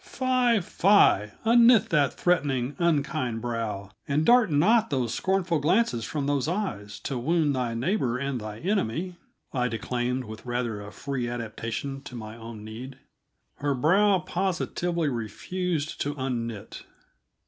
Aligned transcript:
"Fie, 0.03 0.61
fie! 0.61 1.29
unknit 1.45 1.89
that 1.89 2.11
threatening, 2.13 2.75
unkind 2.79 3.39
brow, 3.39 3.91
And 4.07 4.25
dart 4.25 4.49
not 4.49 4.89
scornful 5.11 5.59
glances 5.59 6.05
from 6.05 6.25
those 6.25 6.47
eyes, 6.47 6.99
To 7.01 7.19
wound 7.19 7.55
thy 7.55 7.75
neighbor 7.75 8.17
and 8.17 8.41
thine 8.41 8.63
enemy," 8.63 9.17
I 9.53 9.67
declaimed, 9.67 10.23
with 10.23 10.43
rather 10.43 10.81
a 10.81 10.91
free 10.91 11.29
adaptation 11.29 12.01
to 12.01 12.15
my 12.15 12.35
own 12.35 12.63
need. 12.65 12.97
Her 13.57 13.75
brow 13.75 14.17
positively 14.17 15.07
refused 15.07 16.01
to 16.01 16.15
unknit. 16.15 16.81